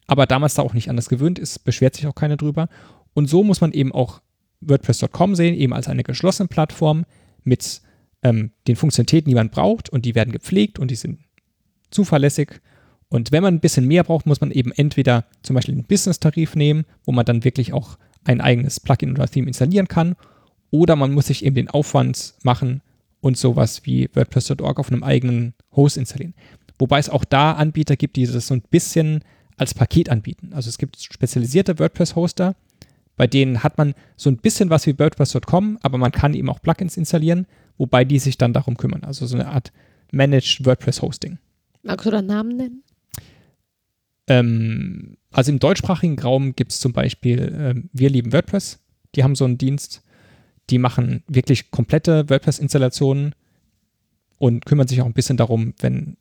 [0.06, 2.68] aber damals da auch nicht anders gewöhnt ist, beschwert sich auch keiner drüber.
[3.12, 4.22] Und so muss man eben auch
[4.60, 7.04] WordPress.com sehen, eben als eine geschlossene Plattform
[7.44, 7.82] mit
[8.22, 11.20] ähm, den Funktionalitäten, die man braucht und die werden gepflegt und die sind
[11.90, 12.60] zuverlässig.
[13.08, 16.56] Und wenn man ein bisschen mehr braucht, muss man eben entweder zum Beispiel einen Business-Tarif
[16.56, 20.16] nehmen, wo man dann wirklich auch ein eigenes Plugin oder Theme installieren kann.
[20.70, 22.82] Oder man muss sich eben den Aufwand machen
[23.20, 26.34] und sowas wie WordPress.org auf einem eigenen Host installieren.
[26.78, 29.22] Wobei es auch da Anbieter gibt, die das so ein bisschen
[29.56, 30.50] als Paket anbieten.
[30.52, 32.56] Also es gibt spezialisierte WordPress-Hoster,
[33.16, 36.60] bei denen hat man so ein bisschen was wie WordPress.com, aber man kann eben auch
[36.60, 37.46] Plugins installieren,
[37.78, 39.04] wobei die sich dann darum kümmern.
[39.04, 39.72] Also so eine Art
[40.12, 41.38] Managed WordPress Hosting.
[41.82, 42.82] Magst du da Namen nennen?
[44.28, 48.80] Ähm, also im deutschsprachigen Raum gibt es zum Beispiel ähm, Wir lieben WordPress.
[49.14, 50.02] Die haben so einen Dienst,
[50.70, 53.34] die machen wirklich komplette WordPress-Installationen
[54.38, 56.16] und kümmern sich auch ein bisschen darum, wenn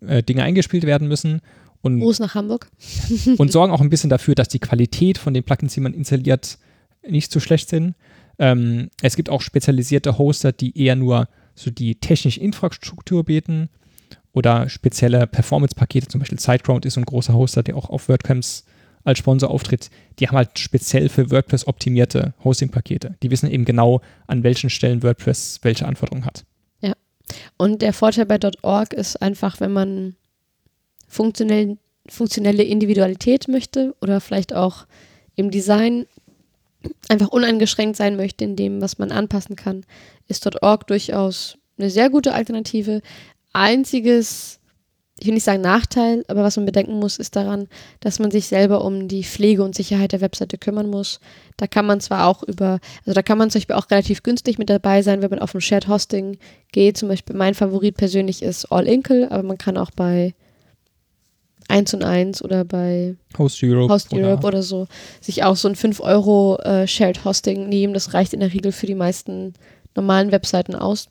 [0.00, 1.40] äh, Dinge eingespielt werden müssen.
[1.82, 2.70] Und, Gruß nach Hamburg.
[3.38, 6.58] und sorgen auch ein bisschen dafür, dass die Qualität von den Plugins, die man installiert,
[7.06, 7.94] nicht zu schlecht sind.
[8.38, 13.68] Ähm, es gibt auch spezialisierte Hoster, die eher nur so die technische Infrastruktur bieten
[14.32, 18.64] oder spezielle Performance-Pakete, zum Beispiel SiteGround ist so ein großer Hoster, der auch auf WordCamps
[19.04, 19.90] als Sponsor auftritt.
[20.18, 23.14] Die haben halt speziell für WordPress optimierte Hosting-Pakete.
[23.22, 26.44] Die wissen eben genau, an welchen Stellen WordPress welche Anforderungen hat.
[27.56, 30.16] Und der Vorteil bei .org ist einfach, wenn man
[31.06, 34.86] funktionell, funktionelle Individualität möchte oder vielleicht auch
[35.34, 36.06] im Design
[37.08, 39.84] einfach uneingeschränkt sein möchte in dem, was man anpassen kann,
[40.26, 43.02] ist .org durchaus eine sehr gute Alternative.
[43.58, 44.58] Einziges
[45.20, 47.68] ich will nicht sagen Nachteil, aber was man bedenken muss, ist daran,
[48.00, 51.18] dass man sich selber um die Pflege und Sicherheit der Webseite kümmern muss.
[51.56, 54.58] Da kann man zwar auch über, also da kann man zum Beispiel auch relativ günstig
[54.58, 56.38] mit dabei sein, wenn man auf ein Shared Hosting
[56.70, 56.96] geht.
[56.96, 60.34] Zum Beispiel mein Favorit persönlich ist All Inkle, aber man kann auch bei
[61.66, 64.86] 1 und 1 oder bei Host Europe, Host Europe oder, oder so
[65.20, 67.92] sich auch so ein 5 Euro äh, Shared Hosting nehmen.
[67.92, 69.54] Das reicht in der Regel für die meisten
[69.96, 71.08] normalen Webseiten aus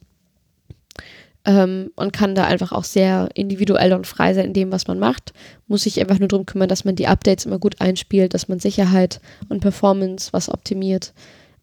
[1.47, 4.99] ähm, und kann da einfach auch sehr individuell und frei sein in dem, was man
[4.99, 5.33] macht.
[5.67, 8.59] Muss sich einfach nur darum kümmern, dass man die Updates immer gut einspielt, dass man
[8.59, 11.13] Sicherheit und Performance was optimiert.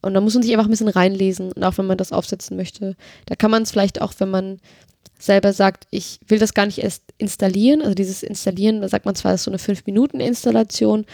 [0.00, 2.56] Und da muss man sich einfach ein bisschen reinlesen und auch wenn man das aufsetzen
[2.56, 2.96] möchte.
[3.26, 4.58] Da kann man es vielleicht auch, wenn man
[5.18, 9.14] selber sagt, ich will das gar nicht erst installieren, also dieses Installieren, da sagt man
[9.14, 11.06] zwar, das ist so eine 5-Minuten-Installation,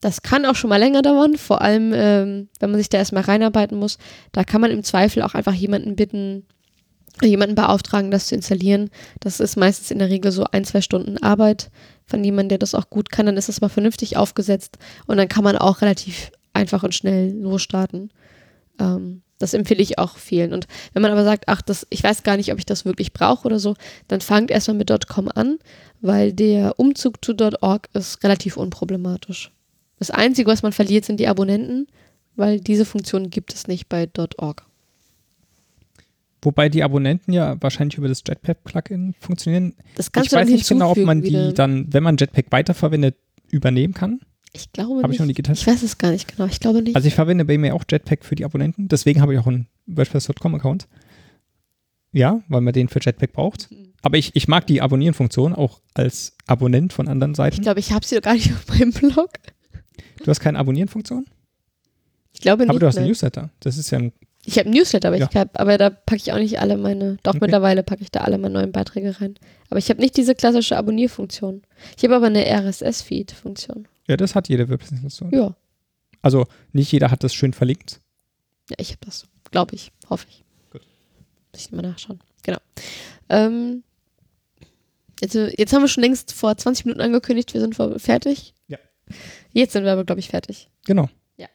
[0.00, 3.24] das kann auch schon mal länger dauern, vor allem ähm, wenn man sich da erstmal
[3.24, 3.98] reinarbeiten muss.
[4.32, 6.44] Da kann man im Zweifel auch einfach jemanden bitten,
[7.22, 8.90] jemanden beauftragen, das zu installieren.
[9.20, 11.70] Das ist meistens in der Regel so ein, zwei Stunden Arbeit
[12.04, 13.26] von jemandem, der das auch gut kann.
[13.26, 17.32] Dann ist das mal vernünftig aufgesetzt und dann kann man auch relativ einfach und schnell
[17.32, 18.10] losstarten.
[18.78, 20.52] Ähm, das empfehle ich auch vielen.
[20.52, 23.12] Und wenn man aber sagt, ach, das, ich weiß gar nicht, ob ich das wirklich
[23.12, 23.74] brauche oder so,
[24.08, 25.58] dann fangt erstmal mit .com an,
[26.00, 29.52] weil der Umzug zu .org ist relativ unproblematisch.
[29.98, 31.86] Das Einzige, was man verliert, sind die Abonnenten,
[32.34, 34.64] weil diese Funktion gibt es nicht bei .org.
[36.46, 39.74] Wobei die Abonnenten ja wahrscheinlich über das Jetpack-Plugin funktionieren.
[39.96, 43.16] Das kannst ich du weiß nicht genau, ob man die dann, wenn man Jetpack weiterverwendet,
[43.50, 44.20] übernehmen kann.
[44.52, 45.16] Ich glaube Habe nicht.
[45.16, 45.66] ich noch nie getestet.
[45.66, 46.48] Ich weiß es gar nicht genau.
[46.48, 46.94] Ich glaube nicht.
[46.94, 48.86] Also ich verwende bei mir auch Jetpack für die Abonnenten.
[48.86, 50.86] Deswegen habe ich auch einen WordPress.com-Account.
[52.12, 53.68] Ja, weil man den für Jetpack braucht.
[54.02, 57.62] Aber ich, ich mag die Abonnieren-Funktion auch als Abonnent von anderen ich Seiten.
[57.62, 59.30] glaube, ich habe sie doch gar nicht auf meinem Blog.
[60.22, 61.26] Du hast keine Abonnieren-Funktion?
[62.32, 62.70] Ich glaube nicht.
[62.70, 63.08] Aber du hast einen.
[63.08, 63.50] Newsletter.
[63.58, 64.12] Das ist ja ein,
[64.48, 65.28] Ich habe ein Newsletter, aber, Ja.
[65.30, 67.16] ich hab, aber da packe ich auch nicht alle meine.
[67.24, 67.40] Doch, Okay.
[67.42, 69.34] mittlerweile packe ich da alle meine neuen Beiträge rein.
[69.70, 71.62] Aber ich habe nicht diese klassische Abonnierfunktion.
[71.96, 73.88] Ich habe aber eine RSS-Feed-Funktion.
[74.08, 75.30] ja, das hat jede WordPress-Installation.
[75.34, 75.56] Ja.
[76.22, 78.00] Also nicht jeder hat das schön verlinkt.
[78.70, 79.26] Ja, ich habe das.
[79.50, 79.90] Glaube ich.
[80.08, 80.44] Hoffe ich.
[80.70, 80.82] Gut.
[81.52, 82.20] Muss ich mal nachschauen.
[82.44, 82.58] Genau.
[83.28, 83.82] Ähm,
[85.20, 88.54] jetzt, jetzt haben wir schon längst vor 20 Minuten angekündigt, wir sind fertig.
[88.68, 88.78] Ja.
[89.52, 90.68] Jetzt sind wir aber, glaube ich, fertig.
[90.84, 91.08] Genau.
[91.36, 91.48] Ja.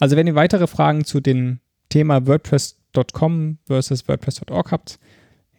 [0.00, 1.60] Also wenn ihr weitere Fragen zu dem
[1.94, 4.98] Thema WordPress.com versus WordPress.org habt,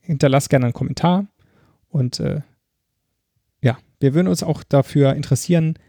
[0.02, 1.28] hinterlasst gerne einen Kommentar.
[1.88, 2.42] Und äh,
[3.62, 5.80] ja, wir würden uns auch dafür interessieren,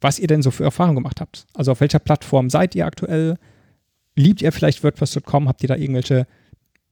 [0.00, 1.48] was ihr denn so für Erfahrungen gemacht habt.
[1.54, 3.36] Also auf welcher Plattform seid ihr aktuell?
[4.14, 5.48] Liebt ihr vielleicht WordPress.com?
[5.48, 6.28] Habt ihr da irgendwelche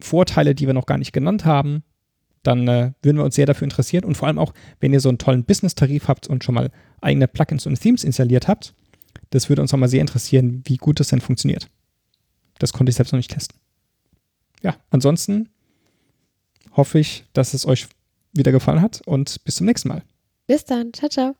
[0.00, 1.85] Vorteile, die wir noch gar nicht genannt haben?
[2.42, 4.03] Dann äh, würden wir uns sehr dafür interessieren.
[4.03, 7.29] Und vor allem auch, wenn ihr so einen tollen Business-Tarif habt und schon mal eigene
[7.29, 8.74] Plugins und Themes installiert habt,
[9.31, 11.70] das würde uns auch mal sehr interessieren, wie gut das denn funktioniert.
[12.58, 13.58] Das konnte ich selbst noch nicht testen.
[14.62, 15.50] Ja, ansonsten
[16.72, 17.86] hoffe ich, dass es euch
[18.32, 20.02] wieder gefallen hat und bis zum nächsten Mal.
[20.46, 20.92] Bis dann.
[20.92, 21.36] Ciao, ciao.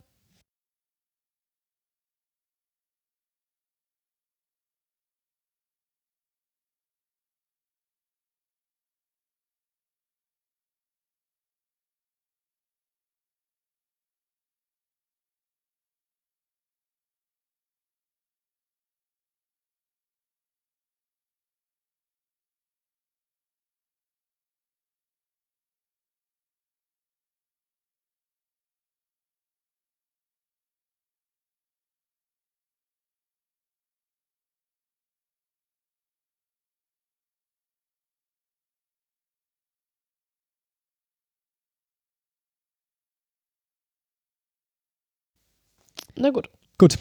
[46.17, 46.49] Na gut.
[46.79, 46.97] Gut.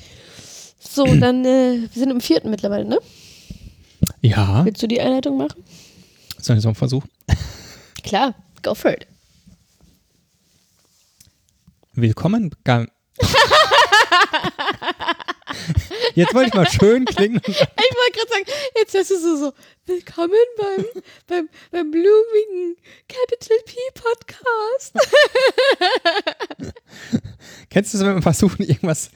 [0.80, 3.00] So, dann, äh, wir sind im vierten mittlerweile, ne?
[4.22, 5.64] Ja, Willst du die Einleitung machen?
[6.38, 7.04] Sollen wir so einen Versuch?
[8.04, 9.08] Klar, go for it.
[11.94, 12.54] Willkommen.
[16.16, 17.42] Jetzt wollte ich mal schön klingen.
[17.48, 18.46] Ich wollte gerade sagen,
[18.76, 19.54] jetzt hast du so, so
[19.86, 20.86] willkommen beim,
[21.28, 22.76] beim, beim blumigen
[23.08, 24.94] Capital P Podcast.
[27.74, 29.10] Kennst du es, wenn man versucht, irgendwas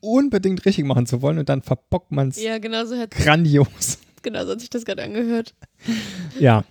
[0.00, 3.98] unbedingt richtig machen zu wollen und dann verbockt man es Ja, genau so hat, grandios.
[4.22, 5.54] genau so hat sich das gerade angehört.
[6.38, 6.64] Ja.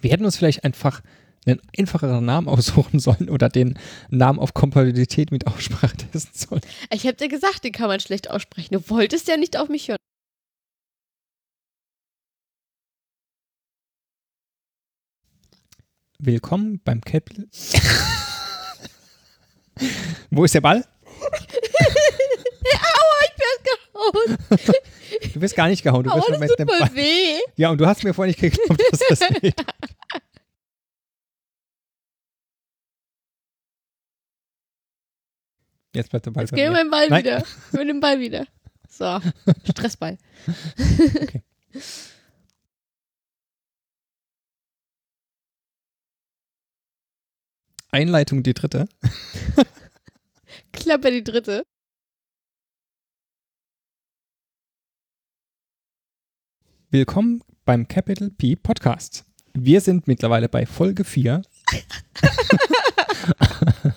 [0.00, 1.02] Wir hätten uns vielleicht einfach
[1.46, 3.76] einen einfacheren Namen aussuchen sollen oder den
[4.08, 6.60] Namen auf Kompatibilität mit Aussprache testen sollen.
[6.92, 8.74] Ich habe dir gesagt, den kann man schlecht aussprechen.
[8.74, 9.98] Du wolltest ja nicht auf mich hören.
[16.26, 17.46] Willkommen beim Capital.
[20.30, 20.82] Wo ist der Ball?
[22.74, 24.38] Aua, ich bin gehauen.
[25.34, 26.02] Du wirst gar nicht gehauen.
[26.04, 26.94] Du Aua, bist das tut voll Ball.
[26.94, 27.40] weh.
[27.56, 29.54] Ja, und du hast mir vorhin nicht geglaubt, dass das geht.
[35.94, 36.72] Jetzt bleibt der Ball Jetzt mir mir.
[36.72, 37.24] meinen Ball Nein.
[37.24, 37.44] wieder.
[37.72, 38.46] Mir den Ball wieder.
[38.88, 39.20] So,
[39.70, 40.18] Stressball.
[47.94, 48.86] Einleitung die dritte.
[50.72, 51.64] Klappe die dritte.
[56.90, 59.24] Willkommen beim Capital P Podcast.
[59.52, 61.42] Wir sind mittlerweile bei Folge 4.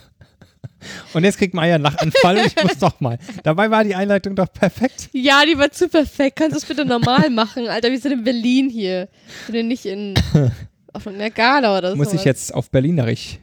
[1.14, 3.18] und jetzt kriegt Maya einen Lachanfall und ich muss doch mal.
[3.42, 5.10] Dabei war die Einleitung doch perfekt.
[5.12, 6.36] Ja, die war zu perfekt.
[6.36, 7.68] Kannst du es bitte normal machen?
[7.68, 9.10] Alter, wir sind in Berlin hier.
[9.48, 10.14] Wir sind nicht in
[10.94, 11.98] auf einer Gala oder so.
[11.98, 13.40] Muss ich jetzt auf Berlinerisch.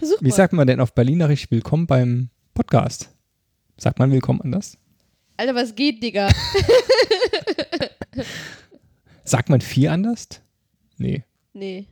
[0.00, 0.34] Versuch Wie mal.
[0.34, 3.10] sagt man denn auf Berlinerisch Willkommen beim Podcast?
[3.76, 4.78] Sagt man Willkommen anders?
[5.36, 6.30] Alter, was geht, Digga?
[9.24, 10.26] Sagt man vier anders?
[10.96, 11.22] Nee.
[11.52, 11.86] Nee.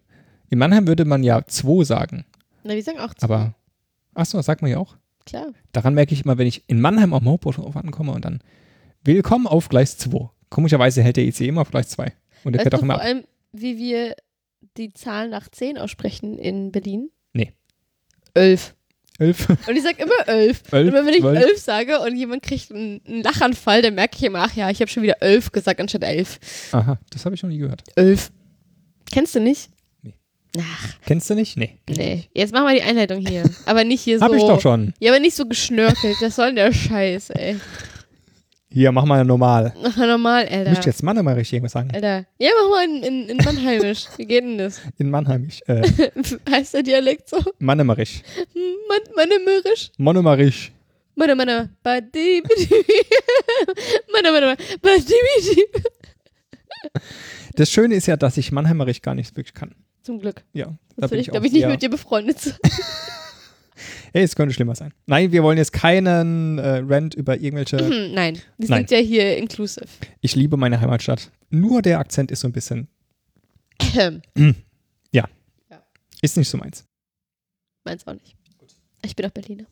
[0.49, 2.25] In Mannheim würde man ja zwei sagen,
[2.65, 3.25] Na, wir sagen auch zwei.
[3.27, 3.55] aber
[4.15, 4.97] achso, das sagt man ja auch.
[5.27, 5.49] Klar.
[5.73, 8.41] Daran merke ich immer, wenn ich in Mannheim am Hauptbahnhof ankomme und dann
[9.05, 10.31] Willkommen auf Gleis 2.
[10.49, 12.11] Komischerweise hält der IC immer auf Gleis 2.
[12.45, 13.07] Und der Weißt fährt auch immer vor ab.
[13.07, 14.17] allem, wie wir
[14.79, 17.11] die Zahl nach 10 aussprechen in Berlin?
[18.35, 18.75] Elf.
[19.19, 19.49] Elf.
[19.49, 20.63] Und ich sag immer elf.
[20.71, 21.43] Elf, und wenn ich zwölf.
[21.43, 24.81] elf sage und jemand kriegt einen, einen Lachanfall, dann merke ich immer, ach ja, ich
[24.81, 26.39] habe schon wieder elf gesagt anstatt elf.
[26.73, 27.83] Aha, das habe ich noch nie gehört.
[27.97, 28.31] Elf.
[29.11, 29.71] Kennst du nicht?
[30.03, 30.15] Nee.
[30.61, 31.57] Ach, Kennst du nicht?
[31.57, 31.79] Nee.
[31.89, 32.29] nee.
[32.33, 33.43] Jetzt machen wir die Einleitung hier.
[33.67, 34.25] Aber nicht hier so.
[34.25, 34.95] Hab ich doch schon.
[35.01, 36.17] Ja, aber nicht so geschnörkelt.
[36.21, 37.57] Das soll der Scheiß, ey.
[38.71, 39.73] Hier, mach mal normal.
[39.83, 40.71] Ach, normal, Alter.
[40.71, 41.91] Müsst jetzt Mannheim richtig irgendwas sagen.
[41.93, 42.27] Alter.
[42.39, 44.07] Ja, mach mal in, in, in Mannheimisch.
[44.17, 44.81] Wie geht denn das?
[44.99, 45.61] In Mannheimisch.
[45.67, 45.89] Äh,
[46.51, 47.39] heißt der Dialekt so?
[47.59, 48.23] Mannheimerisch.
[48.55, 49.91] Man, Mannemörisch?
[49.97, 50.73] Monomerisch.
[51.15, 52.69] Manne, Manne, Badi, Bidi.
[54.13, 55.65] Manne, Manne, Badi, Bidi.
[57.55, 59.75] Das Schöne ist ja, dass ich Mannheimerisch gar nicht wirklich kann.
[60.03, 60.45] Zum Glück.
[60.53, 62.55] Ja, da Sonst bin ich glaube ich, nicht mit dir befreundet sein.
[64.13, 64.93] Hey, es könnte schlimmer sein.
[65.07, 67.79] Nein, wir wollen jetzt keinen äh, Rant über irgendwelche.
[67.79, 68.87] Hm, Nein, wir Nein.
[68.87, 69.87] sind ja hier inclusive.
[70.21, 71.31] Ich liebe meine Heimatstadt.
[71.51, 72.89] Nur der Akzent ist so ein bisschen.
[76.21, 76.85] Ist nicht so meins.
[77.85, 78.35] Meins auch nicht.
[79.05, 79.65] Ich bin auch Berliner.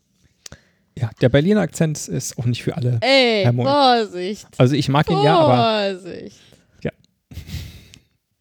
[0.97, 2.99] Ja, der Berliner Akzent ist auch nicht für alle.
[3.01, 3.65] Ey, Mohl.
[3.65, 4.47] Vorsicht.
[4.57, 6.39] Also ich mag ihn ja, aber Vorsicht.
[6.83, 6.91] Ja.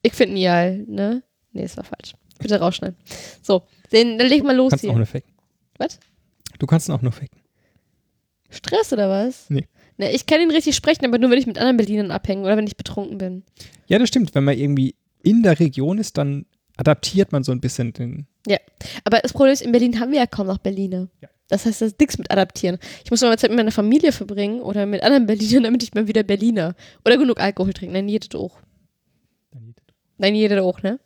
[0.03, 1.23] Ich finde Nial, ne?
[1.53, 2.15] Nee, es war falsch.
[2.39, 2.97] Bitte rausschneiden.
[3.43, 4.97] So, dann, dann leg mal los kannst auch hier.
[4.97, 5.33] nur faken.
[5.79, 5.99] Was?
[6.59, 7.41] Du kannst ihn auch nur faken.
[8.51, 9.51] Stress oder was?
[9.51, 9.67] Nee.
[9.99, 12.57] Ne, ich kann ihn richtig sprechen, aber nur, wenn ich mit anderen Berlinern abhänge oder
[12.57, 13.45] wenn ich betrunken bin.
[13.87, 14.35] Ja, das stimmt.
[14.35, 18.27] Wenn man irgendwie in der Region ist, dann adaptiert man so ein bisschen den.
[19.05, 21.09] Aber das Problem ist, in Berlin haben wir ja kaum noch Berliner.
[21.21, 21.29] Ja.
[21.49, 22.79] Das heißt, das ist nichts mit adaptieren.
[23.05, 26.09] Ich muss mal Zeit mit meiner Familie verbringen oder mit anderen Berlinern, damit ich mal
[26.09, 26.75] wieder Berliner.
[27.05, 27.95] Oder genug Alkohol trinken.
[27.95, 28.59] Nein, jeder auch.
[30.19, 30.99] Nein, jeder auch, ne?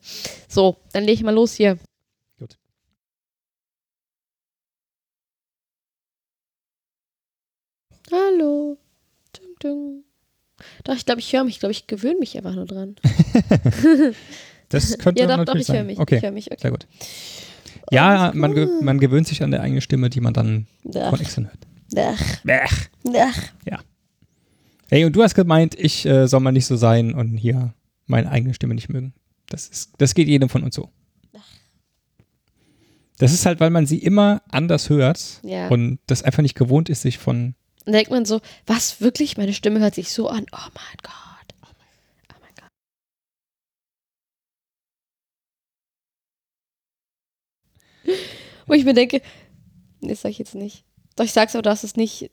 [0.48, 1.78] So, dann leg ich mal los hier.
[2.38, 2.56] Gut.
[8.11, 8.78] Hallo.
[9.62, 10.05] Ding.
[10.85, 11.55] Doch, ich glaube, ich höre mich.
[11.55, 12.96] Ich glaube, ich gewöhne mich einfach nur dran.
[14.73, 15.87] Das könnte ja, doch, doch, natürlich ich höre sein.
[15.87, 15.99] mich.
[15.99, 16.61] Okay, Ich höre mich, okay.
[16.62, 16.87] sehr gut.
[17.90, 21.11] Ja, Alles man, ge man gewöhnt sich an der eigene Stimme, die man dann Ach,
[21.11, 22.14] von extern hört.
[22.16, 23.20] ach, Bäh.
[23.73, 23.83] ach.
[24.88, 27.75] Hey, und du hast gemeint, ich äh, soll mal nicht so sein und hier
[28.07, 29.12] meine eigene Stimme nicht mögen.
[29.49, 30.88] Das, ist, das geht jedem von uns so.
[33.18, 35.66] Das ist halt, weil man sie immer anders hört Ja.
[35.68, 37.55] und das einfach nicht gewohnt ist, sich von.
[37.84, 39.36] Dann denkt man so, was wirklich?
[39.36, 40.46] Meine Stimme hört sich so an.
[40.52, 41.14] Oh mein Gott.
[41.62, 42.54] Oh mein
[48.04, 48.18] Gott.
[48.66, 49.22] Wo ich mir denke,
[50.00, 50.84] nee, das sag ich jetzt nicht.
[51.16, 52.30] Doch ich sag's aber, du darfst es nicht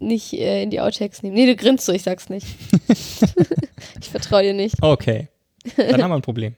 [0.00, 1.34] nicht äh, in die Outtakes nehmen.
[1.34, 2.46] Nee, du grinst so, ich sag's nicht.
[2.88, 4.82] ich vertraue dir nicht.
[4.82, 5.28] Okay.
[5.76, 6.54] Dann haben wir ein Problem.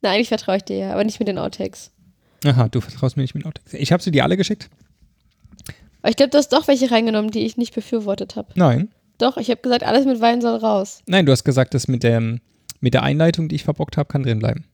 [0.00, 1.90] Nein, eigentlich vertraue ich dir ja, aber nicht mit den Outtakes.
[2.44, 3.74] Aha, du vertraust mir nicht mit Outtakes.
[3.74, 4.70] Ich habe sie dir alle geschickt?
[6.02, 8.52] Aber ich glaube, du hast doch welche reingenommen, die ich nicht befürwortet habe.
[8.54, 8.90] Nein.
[9.18, 11.00] Doch, ich habe gesagt, alles mit Wein soll raus.
[11.06, 12.40] Nein, du hast gesagt, das mit, dem,
[12.80, 14.64] mit der Einleitung, die ich verbockt habe, kann drin bleiben.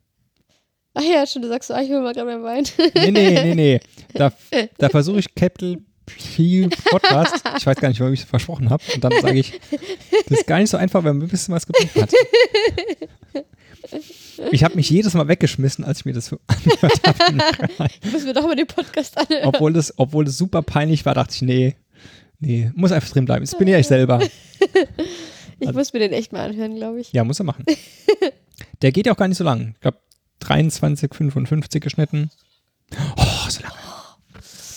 [0.92, 2.64] Ach ja, schon, du sagst so, ah, ich hol mal gerade meinen Wein.
[2.94, 3.80] Nee, nee, nee, nee.
[4.12, 4.32] Da,
[4.78, 8.84] da versuche ich Capital P Podcast, ich weiß gar nicht, warum ich es versprochen habe,
[8.94, 9.58] und dann sage ich,
[10.28, 12.12] das ist gar nicht so einfach, wenn man ein bisschen was getrunken hat.
[14.50, 17.90] Ich habe mich jedes Mal weggeschmissen, als ich mir das so angehört habe.
[18.10, 19.44] Müssen wir doch mal den Podcast anhören.
[19.44, 21.76] Obwohl das, obwohl das super peinlich war, dachte ich, nee,
[22.40, 23.44] nee, muss einfach drin bleiben.
[23.44, 24.20] Das bin ja ich selber.
[25.60, 27.12] Ich muss mir den echt mal anhören, glaube ich.
[27.12, 27.64] Ja, muss er machen.
[28.82, 29.72] Der geht ja auch gar nicht so lang.
[29.74, 29.98] Ich glaube,
[30.40, 32.30] 23, 55 geschnitten.
[33.16, 33.74] Oh, so lange.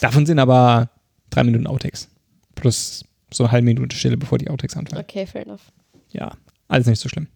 [0.01, 0.89] Davon sind aber
[1.29, 2.09] drei Minuten Outtakes.
[2.55, 5.01] Plus so eine halbe Minute Stille, bevor die Outtakes anfangen.
[5.01, 5.71] Okay, fair enough.
[6.11, 6.31] Ja,
[6.67, 7.27] alles nicht so schlimm.